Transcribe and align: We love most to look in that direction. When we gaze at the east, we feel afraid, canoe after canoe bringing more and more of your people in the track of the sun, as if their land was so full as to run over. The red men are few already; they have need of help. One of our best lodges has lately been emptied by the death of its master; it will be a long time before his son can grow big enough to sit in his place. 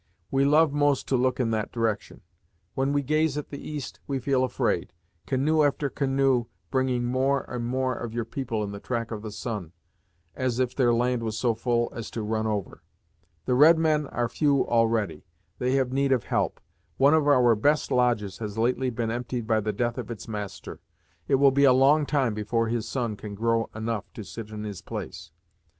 We 0.31 0.45
love 0.45 0.73
most 0.73 1.07
to 1.09 1.15
look 1.15 1.39
in 1.39 1.51
that 1.51 1.71
direction. 1.71 2.21
When 2.73 2.91
we 2.91 3.03
gaze 3.03 3.37
at 3.37 3.49
the 3.51 3.61
east, 3.61 3.99
we 4.07 4.17
feel 4.17 4.43
afraid, 4.43 4.93
canoe 5.27 5.61
after 5.61 5.91
canoe 5.91 6.47
bringing 6.71 7.05
more 7.05 7.41
and 7.47 7.67
more 7.67 7.93
of 7.93 8.11
your 8.11 8.25
people 8.25 8.63
in 8.63 8.71
the 8.71 8.79
track 8.79 9.11
of 9.11 9.21
the 9.21 9.29
sun, 9.29 9.73
as 10.35 10.57
if 10.57 10.73
their 10.75 10.91
land 10.91 11.21
was 11.21 11.37
so 11.37 11.53
full 11.53 11.93
as 11.95 12.09
to 12.09 12.23
run 12.23 12.47
over. 12.47 12.81
The 13.45 13.53
red 13.53 13.77
men 13.77 14.07
are 14.07 14.27
few 14.27 14.67
already; 14.67 15.23
they 15.59 15.73
have 15.73 15.93
need 15.93 16.11
of 16.11 16.23
help. 16.23 16.59
One 16.97 17.13
of 17.13 17.27
our 17.27 17.53
best 17.53 17.91
lodges 17.91 18.39
has 18.39 18.57
lately 18.57 18.89
been 18.89 19.11
emptied 19.11 19.45
by 19.45 19.59
the 19.59 19.71
death 19.71 19.99
of 19.99 20.09
its 20.09 20.27
master; 20.27 20.79
it 21.27 21.35
will 21.35 21.51
be 21.51 21.65
a 21.65 21.73
long 21.73 22.07
time 22.07 22.33
before 22.33 22.69
his 22.69 22.89
son 22.89 23.15
can 23.15 23.35
grow 23.35 23.67
big 23.67 23.83
enough 23.83 24.11
to 24.15 24.23
sit 24.23 24.49
in 24.49 24.63
his 24.63 24.81
place. 24.81 25.31